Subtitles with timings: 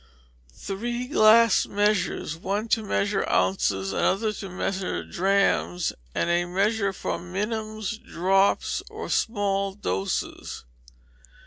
[0.55, 7.19] Three glass measures, one to measure ounces, another to measure drachms, and a measure for
[7.19, 10.65] minims, drops, or small doses.